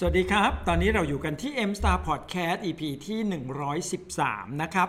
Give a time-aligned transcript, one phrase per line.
[0.00, 3.18] สวัสดีครับ ตอนนี้เราอยู่กันที่ M Star Podcast EP ที่
[3.90, 4.88] 113 นะครับ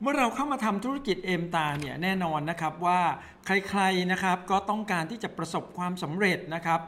[0.00, 3.00] เมื่อเราเข้ามาทำธุรกิจ M Star เนี่ยแน่นอนนะครับว่า
[3.46, 6.80] ใครๆนะครับก็ต้องการที่จะประสบความสำเร็จนะครับ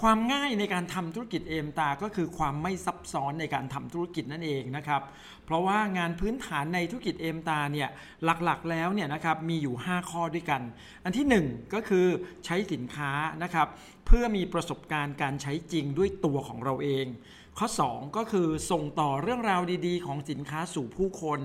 [0.00, 5.02] ความง่ายในการทำธุรกิจเอมตา ก็คือความไม่ซับซ้อนในการทำธุรกิจนั่นเองนะครับ
[5.44, 7.88] เพราะว่างานพื้นฐานในธุรกิจเอมตาเนี่ย
[8.24, 10.62] หลักๆแล้วเนี่ยนะครับมีอยู่ 5 ข้อด้วยกัน
[11.04, 12.06] อันที่ 1 ก็คือ
[12.44, 13.12] ใช้สินค้า
[13.42, 13.68] นะครับ
[14.06, 17.06] เพื่อมีประสบการณ์การใช้จริงด้วยตัวของเราเอง
[17.58, 21.40] ข้อ 2 ก็คือส่งต่อเรื่องราวดีๆ ของสินค้าสู่ผู้คน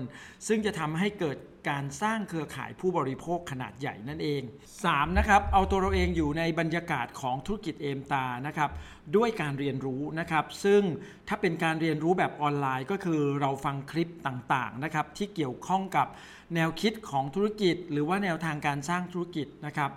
[0.46, 1.36] ซึ่งจะทำให้เกิด
[1.70, 4.42] การสร้างเครือข่ายผู้บริโภคขนาดใหญ่นั่นเอง
[4.80, 5.18] 3.
[5.18, 8.70] นะครับ เอาตัวเราเองอยู่ในบรรยากาศของธุรกิจเอมตานะครับ
[9.16, 10.82] ด้วยการเรียนรู้นะครับ ซึ่ง
[11.28, 16.06] ถ้าเป็นการเรียนรู้แบบออนไลน์ ก็คือเราฟังคลิปต่างๆนะครับที่เกี่ยวข้องกับ
[16.54, 19.90] แนวคิดของธุรกิจ หรือว่าแนวทางการสร้างธุรกิจนะครับ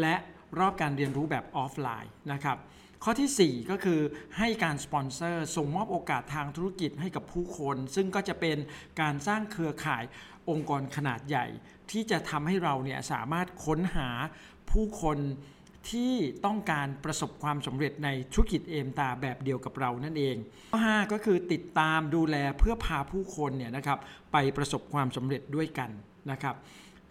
[0.00, 0.14] และ
[0.58, 2.58] รอบการเรียนรู้แบบออฟไลน์นะครับ
[3.04, 4.00] ข้อที่ 4 ก็คือ
[4.38, 8.56] ให้การสปอนเซอร์ส่งมอบโอกาสทางธุรกิจให้กับผู้คน ซึ่งก็จะเป็น
[9.00, 10.04] การสร้างเครือข่าย
[10.50, 11.46] องค์กรขนาดใหญ่
[11.90, 14.08] ที่จะทำให้เราเนี่ยสามารถค้นหา
[14.70, 15.18] ผู้คน
[15.90, 16.14] ที่
[16.46, 20.36] ต้องการประสบความสำเร็จในธุรกิจเอมตาแบบเดียวกับเรานั่นเอง
[20.72, 23.98] ข้อ5ก็คือติดตามดูแลเพื่อพาผู้คนเนี่ยนะครับ
[24.32, 25.90] ไปประสบความสำเร็จด้วยกัน
[26.30, 26.54] นะครับ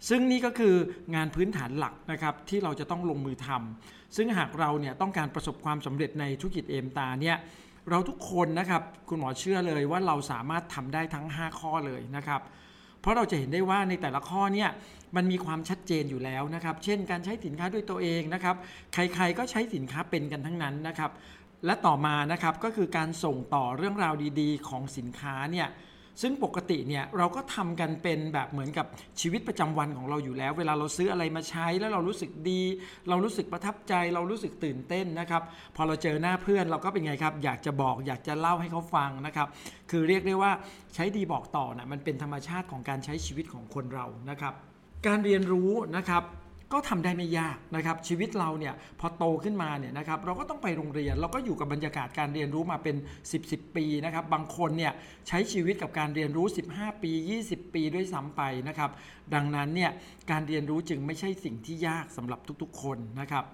[0.08, 0.74] ซึ่งนี่ก็คือ
[1.14, 7.36] งานพื้นฐานหลักนะครับที่เราจะต้องลงมือทำซึ่งหากเราเนี่ยต้องการประสบความสำเร็จในธุรกิจเอมตาเนี่ย
[7.90, 12.40] เราทุกคนนะครับคุณหมอเชื่อเลยว่าเราสามารถทำได้ทั้ง 5 ข้อเลยนะครับ
[13.00, 14.70] เพราะเราจะเห็นได้ว่าในแต่ละข้อเนี่ย
[15.16, 18.56] มันมีความชัดเจนอยู่แล้วนะครับ เช่น การใช้สินค้าด้วยตัวเองนะครับ
[18.94, 21.10] ใครๆก็ใช้สินค้าเป็นกันทั้งนั้นนะครับ
[21.66, 25.68] และต่อมานะครับก็คือการส่งต่อเรื่องราวดีๆ ของสินค้าเนี่ย
[26.22, 28.86] ซึ่งปกติเนี่ยเราก็ทำกันเป็นแบบเหมือนกับ
[29.20, 32.62] ชีวิตประจำวันของเราอยู่แล้ว เวลาเราซื้ออะไรมาใช้แล้วเรารู้สึกดี
[33.08, 35.42] เรารู้สึกประทับใจ เรารู้สึกตื่นเต้นนะครับ
[35.76, 39.48] พอเราเจอหน้าเพื่อนเราก็เป็นไงครับ อยากจะบอกอยากจะเล่าให้เขาฟังนะครับ
[39.90, 40.52] คือเรียกได้ว่า
[40.94, 44.54] ใช้ดีบอกต่อนะมันเป็นธรรมชาติของการใช้ชีวิตของคนเรานะครับ
[45.06, 46.22] การเรียนรู้นะครับ
[46.72, 54.92] ก็ทำได้ไม่ยากนะครับชีวิตเราเนี่ยพอโตขึ้นมาเนี่ยนะครับเราก็ต้องไปโรงเรียน เราก็อยู่กับบรรยากาศการเรียนรู้มาเป็น 10บสปีนะครับบางคนเนี่ย
[55.28, 57.12] ใช้ชีวิตกับการเรียนรู้ 15 ปี
[57.44, 58.90] 20 ปีด้วยซ้ำไปนะครับ
[59.34, 59.90] ดังนั้นเนี่ย
[60.30, 63.44] การเรียนรู้จึงไม่ใช่สิ่งที่ยากสำหรับทุกๆ คนนะครับ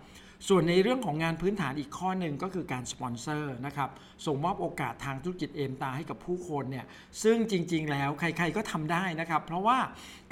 [0.48, 3.90] ส่วนในเรื่องของงานพื้นฐานอีกข้อหนึ่งก็คือการสปอนเซอร์นะครับ
[4.26, 6.86] ส่งมอบโอกาสทางธุรกิจเอมตาให้กับผู้คนเนี่ย
[7.22, 9.78] ซึ่งจริง ๆ แล้วใคร ๆก็ทำได้นะครับ เพราะว่า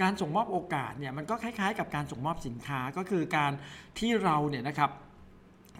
[0.03, 3.53] การส่งมอบโอกาสเนี่ยมันก็คล้าย ๆ กับการส่งมอบสินค้าก็คือการ
[3.99, 4.91] ที่เราเนี่ยนะครับ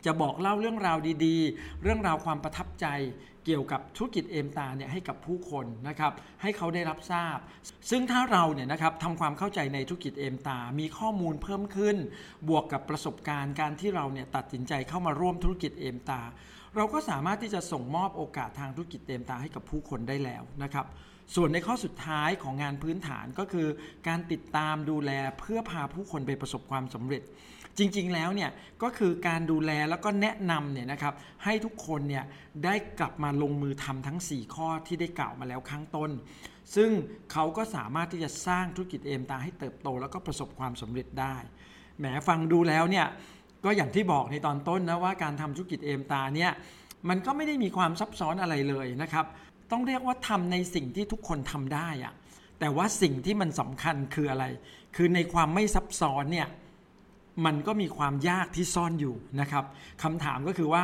[0.07, 2.87] จะบอกเล่าเรื่องราวดีๆ เรื่องราวความประทับใจ
[3.47, 7.39] เกี่ยวกับธุรกิจเอมตาเนี่ยให้กับผู้คนนะครับให้เขาได้รับทราบ
[7.91, 11.97] ซึ่งถ้าเราเนี่ยนะครับทำความเข้าใจในธุรกิจเอมตา มีข้อมูลเพิ่มขึ้น
[12.49, 16.21] บวกกับประสบการณ์การที่เราเนี่ยตัดสินใจเข้ามาร่วมธุรกิจเอมตา
[16.77, 20.87] เราก็สามารถที่จะส่งมอบโอกาสทางธุรกิจเอมตาให้กับผู้คนได้แล้วนะครับ
[21.35, 23.69] ส่วนในข้อสุดท้ายของงานพื้นฐานก็คือ
[24.09, 27.23] การติดตามดูแลเพื่อพาผู้คนไปประสบความสำเร็จ
[27.79, 28.51] จริงๆแล้วเนี่ย
[28.83, 32.25] ก็คือการดูแลแล้วก็แนะนำเนี่ยนะครับให้ทุกคนเนี่ย
[32.65, 36.11] ได้กลับมาลงมือทำทั้ง 4 ข้อที่ได้กล่าวมาแล้วข้างต้น
[36.75, 36.91] ซึ่ง
[37.33, 41.37] เขาก็สามารถที่จะสร้างธุรกิจเอมตาให้เติบโต แล้วก็ประสบความสำเร็จได้
[41.99, 43.07] แหมฟังดูแล้วเนี่ย
[43.65, 46.51] ก็อย่างที่บอกในตอนต้นนะว่าการทำธุรกิจเอมตาเนี่ย
[47.09, 49.27] มันก็ไม่ได้มีความซับซ้อนอะไรเลยนะครับ
[49.71, 52.15] ต้องเรียกว่าทำในสิ่งที่ทุกคนทำได้อะ
[52.61, 54.45] แต่ว่าสิ่งที่มันสำคัญคืออะไร
[54.97, 56.49] คือในความไม่ซับซ้อนเนี่ย
[57.47, 59.65] มันก็มีความยากที่ซ่อนอยู่นะครับ
[60.03, 60.83] คำถามก็คือว่า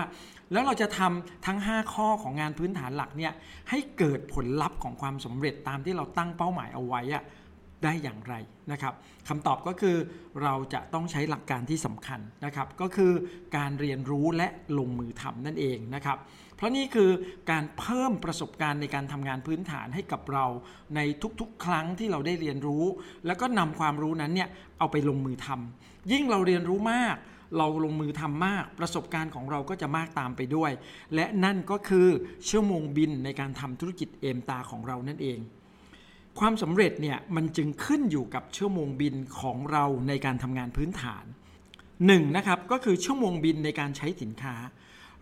[0.53, 3.33] แล้วเราจะทำทั้ง 5 ข้อของงานพื้นฐานหลักเนี่ย
[3.71, 7.25] ให้เกิดผลลัพธ์ของความสำเร็จตามที่เราตั้งเป้าหมายเอาไว้อะ
[7.85, 8.35] ได้อย่างไร
[8.73, 8.95] นะครับ
[9.29, 9.97] คำตอบก็คือ
[10.43, 13.13] เราจะต้องใช้หลักการที่สำคัญนะครับ ก็คือ
[13.57, 14.49] การเรียนรู้และ
[14.79, 16.19] ลงมือทำนั่นเองนะครับ
[16.59, 17.11] เพราะนี่คือ
[17.51, 20.47] การเพิ่มประสบการณ์ในการทำงานพื้นฐานให้กับเรา
[20.97, 21.01] ใน
[21.41, 22.85] ทุกๆ ครั้งที่เราได้เรียนรู้
[23.27, 24.49] แล้วก็นำความรู้นั้นเนี่ย
[24.79, 27.17] เอาไปลงมือทำยิ่งเราเรียนรู้มาก
[27.59, 30.71] เราลงมือทำมาก ประสบการณ์ของเราก็จะมากตามไปด้วย
[31.15, 32.09] และนั่นก็คือ
[32.49, 35.39] ชั่วโมงบินในการทำธุรกิจเอมตาของเรานั่นเอง
[36.39, 41.25] ความสำเร็จเนี่ยมันจึงขึ้นอยู่กับชั่วโมงบินของเราในการทำงานพื้นฐาน
[41.79, 44.55] 1นนะครับก็คือชั่วโมงบินในการใช้สินค้า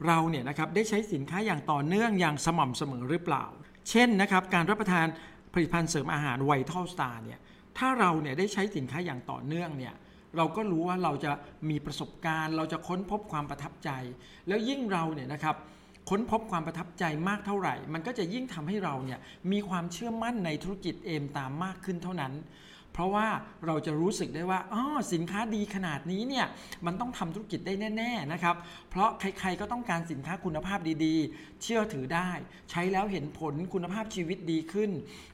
[0.07, 3.45] เราเนี่ยนะครับได้ใช้สินค้าอย่างต่อเนื่องอย่างสม่ำเสมอหรือเปล่า
[3.91, 5.07] เช่นนะครับการรับประทาน
[5.53, 7.41] ผลิตภัณฑ์เสริมอาหารไวท์ลสตาร์เนี่ย
[7.79, 9.95] ถ้าเราเนี่ยได้ใช้สินค้าอย่างต่อเนื่องเนี่ย
[10.37, 11.33] เราก็รู้ว่าเราจะ
[11.71, 13.91] มีประสบการณ์ เราจะค้นพบความประทับใจ
[14.49, 15.57] แล้วยิ่งเราเนี่ยนะครับ
[16.11, 19.19] ค้นพบความประทับใจมากเท่าไหร่ มันก็จะยิ่งทำให้เราเนี่ย
[19.53, 22.33] มีความเชื่อมั่นในธุรกิจเอมตามมากขึ้นเท่านั้น
[22.97, 23.29] เพราะว่า
[23.67, 24.83] เราจะรู้สึกได้ว่าอ๋อ
[25.13, 26.47] สินค้าดีขนาดนี้เนี่ย
[26.87, 28.57] มันต้องทำธุรกิจได้แน่ๆนะครับ
[28.91, 32.31] เพราะใครๆก็ต้องการสินค้าคุณภาพดีๆ เชื่อถือได้
[32.71, 34.91] ใช้แล้วเห็นผลคุณภาพชีวิตดีขึ้น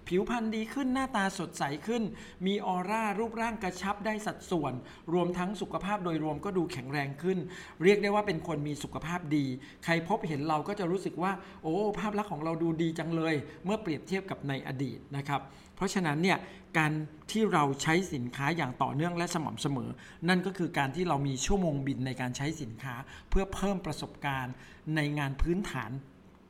[0.08, 2.02] ผิวพรรณดีขึ้นหน้าตาสดใสขึ้น
[2.46, 4.72] มีออร่ารูปร่างกระชับได้สัดส่วน
[5.12, 7.38] รวมทั้งสุขภาพโดยรวมก็ดูแข็งแรงขึ้น
[7.82, 9.44] เรียกได้ว่าเป็นคนมีสุขภาพดี
[9.84, 11.32] ใครพบเห็นเราก็จะรู้สึกว่า
[11.62, 15.42] โอ้ภาพลักษณ์ของเราดูดีจังเลย เมื่อเปรียบเทียบกับในอดีตนะครับ
[15.76, 16.38] เพราะฉะนั้นเนี่ย
[16.78, 16.92] การ
[17.30, 19.90] ที่เราใช้สินค้าอย่างต่อเนื่องและสม่ำเสมอ
[20.28, 22.94] นั่นก็คือการที่เรามีชั่วโมงบินในการใช้สินค้า
[23.30, 24.54] เพื่อเพิ่มประสบการณ์
[24.96, 25.90] ในงานพื้นฐาน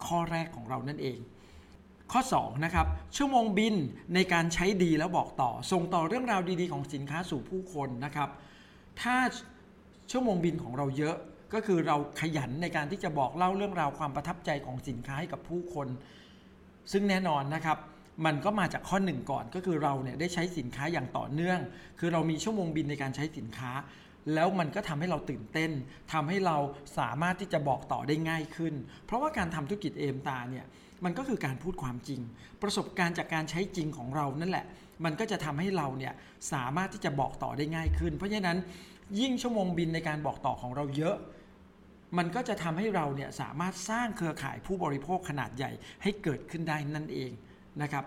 [0.06, 1.18] ข้อแรกของเรานั่นเอง
[2.12, 3.74] ข้อ2นะครับชั่วโมงบิน
[4.14, 8.28] ในการใช้ดีแล้วบอกต่อ ส่งต่อเรื่องราวดีๆ ของสินค้าสู่ผู้คนนะครับ
[9.00, 9.16] ถ้า
[10.10, 11.16] ชั่วโมงบินของเราเยอะ
[11.54, 15.88] ก็คือเราขยันในการที่จะบอกเล่าเรื่องราวความประทับใจของสินค้าให้กับผู้คน
[16.92, 17.78] ซึ่งแน่นอนนะครับ
[18.26, 21.60] มันก็มาจากข้อหนึ่งก่อนก็คือเราเนี่ยได้ใช้สินค้าอย่างต่อเนื่อง
[21.98, 23.72] คือเรามีชั่วโมงบินในการใช้สินค้า
[24.34, 25.70] แล้วมันก็ทำให้เราตื่นเต้น
[26.12, 26.56] ทำให้เรา
[26.98, 28.74] สามารถที่จะบอกต่อได้ง่ายขึ้น
[29.06, 30.66] เพราะว่าการทำธุรกิจเอมตาเนี่ย
[31.04, 32.20] มันก็คือการพูดความจริง
[32.62, 34.66] ประสบการณ์จากการใช้จริงของเรานั่นแหละ
[35.04, 36.12] มันก็จะทำให้เราเนี่ย
[36.52, 38.56] สามารถที่จะบอกต่อได้ง่ายขึ้น เพราะฉะนั้น
[39.20, 41.16] ยิ่งชั่วโมงบินในการบอกต่อของเราเยอะ
[42.18, 45.70] มันก็จะทำให้เราเนี่ยสามารถสร้างเครือข่ายผู้บริโภคขนาดใหญ่
[46.02, 47.30] ให้เกิดขึ้นได้นั่นเอง
[47.82, 48.04] นะครับ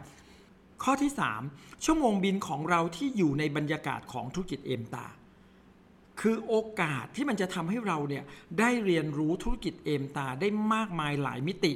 [0.83, 1.11] ข้อที่
[1.47, 5.05] 3 ชั่วโมงบินของเราที่อยู่ในบรรยากาศของธุรกิจเอมตา
[6.21, 8.23] คือโอกาสที่มันจะทำให้เราเนี่ย
[8.59, 11.73] ได้เรียนรู้ธุรกิจเอมตาได้มากมายหลายมิติ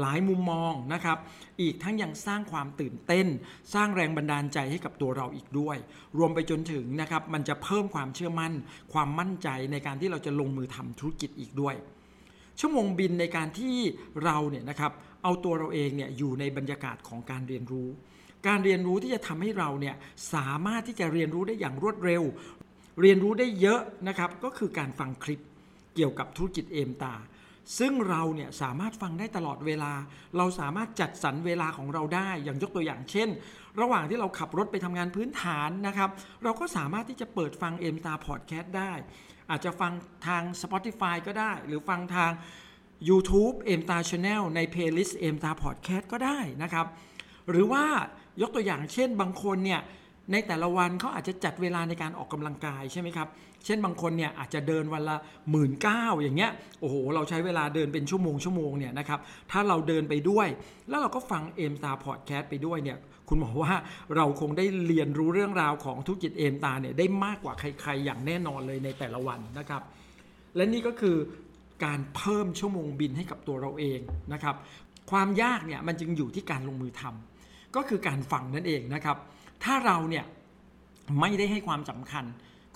[0.00, 1.18] หลายมุมมองนะครับ
[1.60, 3.26] อีกทั้งยังสร้างความตื่นเต้น
[3.74, 5.76] สร้างแรงบันดาลใจให้กับตัวเราอีกด้วย
[6.18, 8.52] รวมไปจนถึงนะครับมันจะเพิ่มความเชื่อมั่น
[8.92, 11.74] ความมั่นใจในการที่เราจะลงมือทำธุรกิจอีกด้วย
[12.60, 13.76] ชั่วโมงบินในการที่
[14.24, 14.92] เราเนี่ยนะครับ
[15.22, 17.88] เอาตัวเราเองเนี่ยอยู่ในบรรยากาศของการเรียนรู้
[18.46, 19.94] การเรียนรู้ที่จะทำให้เราเนี่ย
[20.34, 22.22] สามารถที่จะเรียนรู้ได้อย่างรวดเร็ว
[23.00, 25.40] เรียนรู้ได้เยอะนะครับก็คือการฟังคลิป
[25.94, 27.14] เกี่ยวกับธุรกิจเอมตา
[27.78, 29.92] ซึ่งเราเนี่ยสามารถฟังได้ตลอดเวลา
[30.36, 33.28] เราสามารถจัดสรรเวลาของเราได้อย่างยกตัวอย่างเช่น
[33.80, 36.10] ระหว่างที่เราขับรถไปทำงานพื้นฐานนะครับ
[36.44, 38.92] เราก็สามารถที่จะเปิดฟังเอมตาพอดแคสต์ได้
[39.50, 39.92] อาจจะฟัง
[40.26, 42.30] ทาง Spotify ก็ได้ หรือฟังทาง
[43.08, 46.86] YouTube เอมตา Channel ใน Playlist เอมตาพอดแคสต์ก็ได้นะครับ
[47.50, 47.84] หรือว่า
[48.42, 49.80] ยกตัวอย่างเช่นบางคนเนี่ย
[50.32, 53.28] ในแต่ละวันเขาอาจจะจัดเวลาในการออกกำลังกายใช่ไหมครับ
[53.64, 55.16] เช่นบางคนเนี่ยอาจจะเดินวันละ
[55.50, 56.50] หมื่นเก้าอย่างเงี้ย
[56.80, 59.20] โอ้โห เราใช้เวลาเดินเป็นชั่วโมงชั่วโมงเนี่ยนะครับ
[59.50, 60.48] ถ้าเราเดินไปด้วย
[60.88, 63.74] แล้วเราก็ฟังเอมตาพอดแคสต์ไปด้วยเนี่ย คุณหมอว่า
[64.16, 69.82] เราคงได้เรียนรู้เรื่องราวของธุรกิจเอมตาเนี่ยได้มากกว่าใคร ๆ อย่างแน่นอนเลยในแต่ละวันนะครับ
[70.56, 71.16] และนี่ก็คือ
[71.84, 74.00] การเพิ่มชั่วโมงบินให้กับตัวเราเอง
[74.32, 74.56] นะครับ
[75.10, 79.16] ความยากเนี่ยมันจึงอยู่ที่การลงมือทำก็คือการฟังนั่นเองนะครับ
[79.64, 80.24] ถ้าเราเนี่ย
[81.20, 82.24] ไม่ได้ให้ความสำคัญ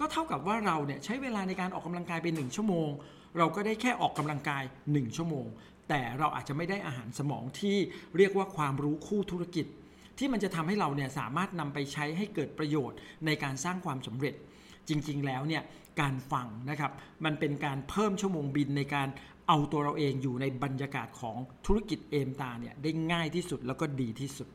[0.01, 2.91] ก็เท่ากับว่าเราเนี่ยใช้เวลาในการออกกำลังกายเป็น1ชั่วโมง
[3.39, 5.47] เราก็ได้แค่ออกกำลังกาย 1 ชั่วโมง
[5.89, 7.77] แต่เราอาจจะไม่ได้อาหารสมองที่
[8.17, 9.67] เรียกว่าความรู้คู่ธุรกิจ
[10.19, 14.35] ที่มันจะทำให้เราเนี่ยสามารถนำไปใช้ให้เกิดประโยชน์ในการสร้างความสำเร็จ
[14.89, 15.63] จริงๆ แล้วเนี่ย
[16.01, 16.93] การฟังนะครับ
[17.25, 19.09] มันเป็นการเพิ่มชั่วโมงบินในการ
[19.49, 21.37] เอาตัวเราเองอยู่ในบรรยากาศของ
[21.67, 24.49] ธุรกิจเอมตาเนี่ยได้ง่ายที่สุดแล้วก็ดีที่สุด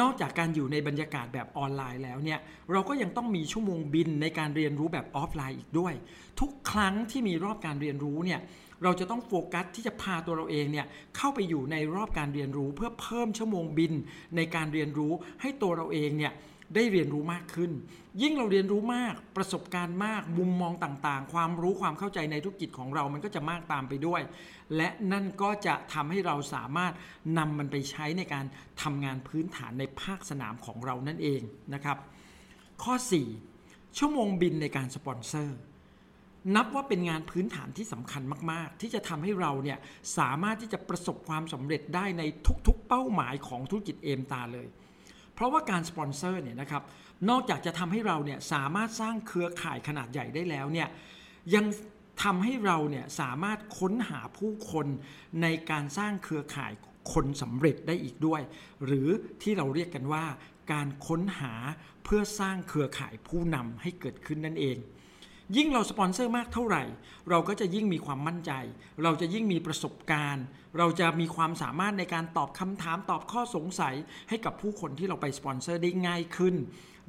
[0.00, 2.38] นอกจากการอยู่ในบรรยากาศแบบออนไลน์แล้วเนี่ย
[2.72, 5.94] เราก็ยังต้องมีชั่วโมงบินในการเรียนรู้แบบออฟไลน์อีกด้วย
[6.40, 8.40] ทุกครั้งที่มีรอบการเรียนรู้เนี่ย
[8.82, 10.86] เราจะต้องโฟกัสที่จะพาตัวเราเองเนี่ย
[11.16, 13.92] เข้าไปอยู่ในรอบการเรียนรู้ เพื่อเพิ่มชั่วโมงบิน
[14.36, 16.32] ในการเรียนรู้ให้ตัวเราเองเนี่ย
[16.74, 17.72] ได้เรียนรู้มากขึ้น
[18.22, 24.22] ยิ่งเราเรียนรู้มากประสบการณ์มากมุมมองต่างๆ ความรู้ความเข้าใจในธุรกิจของเรามันก็จะมากตามไปด้วย
[24.76, 26.92] และนั่นก็จะทำให้เราสามารถ
[27.38, 28.44] นำมันไปใช้ในการ
[28.82, 31.40] ทำงานพื้นฐานในภาคสนามของเรานั่นเอง
[31.74, 31.98] นะครับ
[32.82, 32.94] ข้อ
[33.46, 35.58] 4 ชั่วโมงบินในการสปอนเซอร์
[36.56, 38.22] นับว่าเป็นงานพื้นฐานที่สำคัญ
[38.52, 39.78] มาก ๆ ที่จะทำให้เราเนี่ย
[40.18, 42.22] สามารถที่จะประสบความสำเร็จได้ใน
[42.66, 44.68] ทุกๆ เป้าหมายของธุรกิจเอมตาเลย
[45.38, 46.82] เพราะว่าการสปอนเซอร์เนี่ยนะครับ
[47.30, 50.88] นอกจากจะทำให้เราเนี่ยสามารถสร้างเครือข่ายขนาดใหญ่ได้แล้วเนี่ย
[51.54, 51.64] ยัง
[52.22, 54.86] ทำให้เราเนี่ยสามารถค้นหาผู้คน
[55.42, 56.72] ในการสร้างเครือข่าย
[57.12, 58.42] คนสำเร็จได้อีกด้วย
[58.84, 59.08] หรือ
[59.42, 60.24] ที่เราเรียกกันว่า
[60.72, 61.54] การค้นหา
[62.04, 64.76] เพื่อสร้างเครือข่ายผู้นำให้เกิดขึ้นนั่นเอง
[65.56, 66.82] ยิ่งเราสปอนเซอร์มากเท่าไหร่
[67.30, 68.52] เราก็จะยิ่งมีความมั่นใจ
[69.02, 70.44] เราจะยิ่งมีประสบการณ์
[70.78, 73.94] เราจะมีความสามารถในการตอบคำถามตอบข้อสงสัย
[74.28, 76.54] ให้กับผู้คนที่เราไปสปอนเซอร์ได้ง่ายขึ้น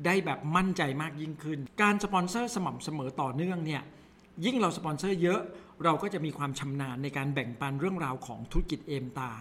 [0.06, 3.84] ได้แบบมั่นใจมากยิ่งขึ้น การสปอนเซอร์สม่ำเสมอต่อเนื่องเนี่ย
[4.46, 5.42] ยิ่งเราสปอนเซอร์เยอะ
[5.84, 9.32] เราก็จะมีความชำนาญในการแบ่งปันเรื่องราวของธุรกิจเอมตา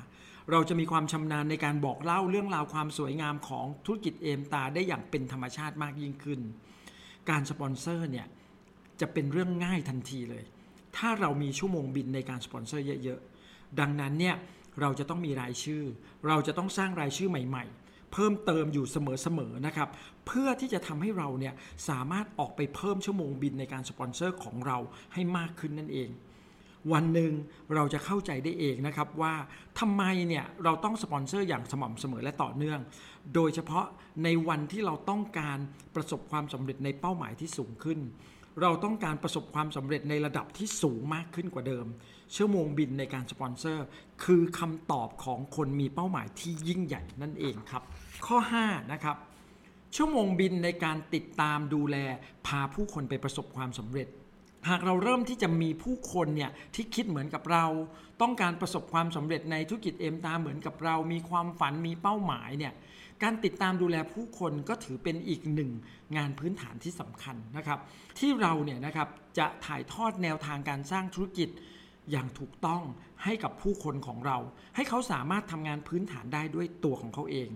[0.51, 6.41] เราจะมีความชำนาญในการบอกเล่าเรื่องราวความสวยงามของธุรกิจเอมตาได้อย่างเป็นธรรมชาติมากยิ่งขึ้น
[7.31, 8.27] การสปอนเซอร์เนี่ย
[9.01, 10.45] จะเป็นเรื่องง่ายทันทีเลย
[10.97, 14.37] ถ้าเรามีชั่วโมงบินในการสปอนเซอร์เยอะๆ ดังนั้นเนี่ย
[14.81, 15.83] เราจะต้องมีรายชื่อ
[16.27, 19.89] เราจะต้องสร้างรายชื่อใหม่ ๆ เพิ่มเติมอยู่เสมอๆนะครับ
[20.27, 21.55] เพื่อที่จะทำให้เราเนี่ย
[21.89, 24.79] สามารถออกไปเพิ่มชั่วโมงบินในการสปอนเซอร์ของเรา
[25.15, 26.09] ให้มากขึ้นนั่นเอง
[26.93, 27.33] วันหนึ่ง
[27.75, 29.35] เราจะเข้าใจได้เองนะครับว่า
[29.81, 32.81] ทำไมเนี่ยเราต้องสปอนเซอร์อย่างสม่ำเสมอและต่อเนื่อง
[33.35, 33.87] โดยเฉพาะ
[34.25, 35.59] ในวันที่เราต้องการ
[35.95, 37.99] ประสบความสำเร็จในเป้าหมายที่สูงขึ้น
[38.63, 41.87] เราต้องการประสบความสำเร็จในระดับที่สูงมากขึ้นกว่าเดิม
[42.37, 43.87] ชั่วโมงบินในการสปอนเซอร์
[44.25, 47.83] คือคำตอบของคนมีเป้าหมายที่ยิ่งใหญ่นั่นเองครับ
[48.27, 49.17] ข้อ 5 นะครับ
[49.97, 51.97] ชั่วโมงบินในการติดตามดูแล
[52.47, 54.09] พาผู้คนไปประสบความสำเร็จ
[54.69, 57.67] หากเราเริ่มที่จะมีผู้คนเนี่ยที่คิดเหมือนกับเรา
[58.21, 62.73] ต้องการประสบความสำเร็จในธุรกิจเอ็มตาเหมือนกับเรา มีความฝันมีเป้าหมายเนี่ย
[63.23, 65.71] การติดตามดูแลผู้คนก็ถือเป็นอีกหนึ่ง
[66.17, 67.79] งานพื้นฐานที่สำคัญนะครับ
[68.19, 69.09] ที่เราเนี่ยนะครับ
[69.39, 71.49] จะถ่ายทอดแนวทางการสร้างธุรกิจ
[72.11, 72.83] อย่างถูกต้อง
[73.25, 74.39] ให้กับผู้คนของเรา
[74.77, 77.49] ให้เขาสามารถทำงานพื้นฐานได้ด้วยตัวของเขาเอง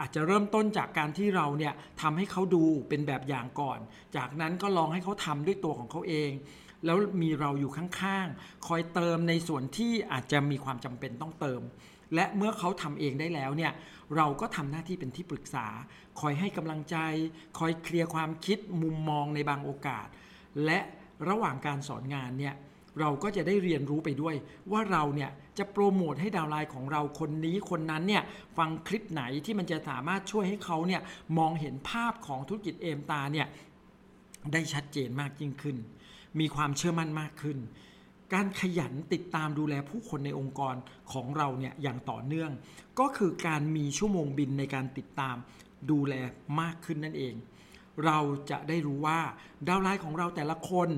[0.00, 3.78] อาจจะเริ่มต้นจากการที่เราเนี่ยทำให้เขาดูเป็นแบบอย่างก่อน
[4.16, 6.30] จากนั้นก็ลองให้เขาทำด้วยตัวของเขาเอง
[6.84, 11.60] แล้วมีเราอยู่ข้างๆ คอยเติมในส่วนที่อาจจะมีความจำเป็นต้องเติม
[12.14, 13.72] และเมื่อเขาทำเองได้แล้วเนี่ย
[14.16, 15.66] เราก็ทำหน้าที่เป็นที่ปรึกษา
[16.20, 16.96] คอยให้กำลังใจ
[17.58, 20.06] คอยเคลียร์ความคิดมุมมองในบางโอกาส
[20.64, 20.78] และ
[21.28, 22.54] ระหว่างการสอนงานเนี่ย
[23.00, 24.34] เราก็จะได้เรียนรู้ไปด้วย
[24.72, 28.22] ว่าเราเนี่ยจะโปรโมทให้ดาวไลน์ของเราคนนี้คนนั้นเนี่ย
[28.58, 31.02] ฟังคลิปไหนที่มันจะสามารถช่วยให้เขาเนี่ย
[31.38, 33.46] มองเห็นภาพของธุรกิจเอมตาเนี่ย
[34.52, 35.76] ได้ชัดเจนมากยิ่งขึ้น
[36.40, 37.58] มีความเชื่อมั่นมากขึ้น
[38.34, 40.74] การขยันติดตามดูแลผู้คนในองค์กร
[41.12, 42.50] ของเราเนี่ยอย่างต่อเนื่อง
[43.00, 45.36] ก็คือการมีชั่วโมงบินในการติดตาม
[45.90, 46.14] ดูแล
[46.60, 47.34] มากขึ้นนั่นเอง
[48.06, 48.18] เรา
[48.50, 49.20] จะได้รู้ว่า
[49.68, 50.88] ดาวไลน์ของเราแต่ละคน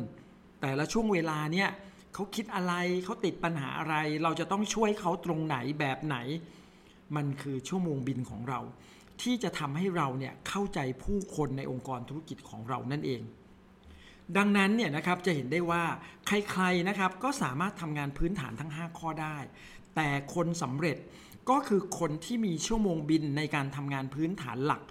[0.62, 1.70] แต่ละช่วงเวลาเนี่ย
[2.14, 6.16] เขาคิดอะไรเขาติดปัญหาอะไร เราจะต้องช่วยเขาตรงไหนแบบไหน
[7.16, 8.60] มันคือชั่วโมงบินของเรา
[9.22, 13.22] ที่จะทำให้เราเนี่ยเข้าใจผู้คนในองค์กรธุรกิจของเรานั่นเอง
[14.36, 15.82] ดังนั้นเนี่ยนะครับจะเห็นได้ว่า
[16.26, 19.36] ใครๆนะครับก็สามารถทำงานพื้นฐานทั้ง 5 ข้อได้
[19.96, 20.96] แต่คนสำเร็จ
[21.50, 24.82] ก็คือคนที่มีชั่วโมงบินในการทำงานพื้นฐานหลัก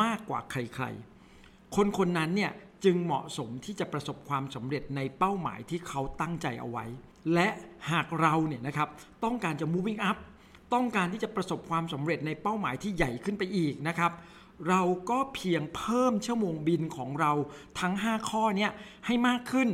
[0.00, 2.52] มากกว่าใครๆ คนคนนั้นเนี่ย
[2.84, 6.84] จึงเหมาะสมที่จะประสบความสำเร็จในเป้าหมายที่เขาตั้งใจเอาไว้
[7.34, 7.48] และ
[7.90, 8.88] หากเราเนี่ยนะครับ
[9.24, 10.16] ต้องการจะ moving up
[10.72, 14.12] ต้องการที่จะประสบความสำเร็จในเป้าหมายที่ใหญ่ขึ้นไปอีกนะครับ
[14.68, 17.32] เราก็เพียงเพิ่มชั่วโมงบินของเรา
[17.80, 18.68] ทั้ง 5 ข้อเนี้
[19.06, 19.68] ให้มากขึ้น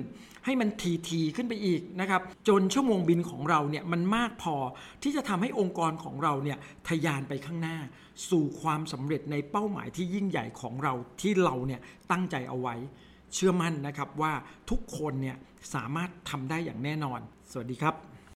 [0.44, 4.56] ให้มันทีทีขึ้นไปอีกนะครับ จนชั่วโมงบินของเราเนี่ยมันมากพอ
[5.02, 6.58] ที่จะทำให้องค์กรของเราเนี่ย
[6.88, 7.78] ทะยานไปข้างหน้า
[8.30, 11.80] สู่ความสำเร็จในเป้าหมายที่ยิ่งใหญ่ของเราที่เราเนี่ย
[12.11, 12.75] ตั้งใจเอาไว้
[13.34, 14.32] เชื่อมั่นนะครับว่า
[14.70, 15.37] ทุกคนเนี่ย
[15.75, 17.20] สามารถทำได้อย่างแน่นอน
[17.50, 18.12] สวัสดีครับ